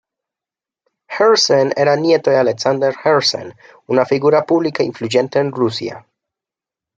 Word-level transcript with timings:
Herzen 1.17 1.73
era 1.83 1.95
nieto 1.95 2.31
de 2.31 2.37
Alexander 2.37 2.95
Herzen, 3.03 3.53
una 3.85 4.03
figura 4.03 4.43
pública 4.47 4.81
influyente 4.81 5.37
en 5.37 5.51
Rusia. 5.51 6.07